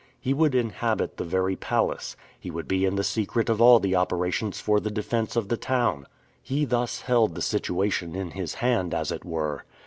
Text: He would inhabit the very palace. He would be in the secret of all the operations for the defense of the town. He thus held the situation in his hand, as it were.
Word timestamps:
He 0.19 0.33
would 0.33 0.55
inhabit 0.55 1.17
the 1.17 1.23
very 1.23 1.55
palace. 1.55 2.15
He 2.39 2.49
would 2.49 2.67
be 2.67 2.85
in 2.85 2.95
the 2.95 3.03
secret 3.03 3.49
of 3.49 3.61
all 3.61 3.79
the 3.79 3.95
operations 3.95 4.59
for 4.59 4.79
the 4.79 4.89
defense 4.89 5.35
of 5.35 5.47
the 5.49 5.57
town. 5.57 6.07
He 6.41 6.65
thus 6.65 7.01
held 7.01 7.35
the 7.35 7.41
situation 7.43 8.15
in 8.15 8.31
his 8.31 8.55
hand, 8.55 8.95
as 8.95 9.11
it 9.11 9.23
were. 9.23 9.63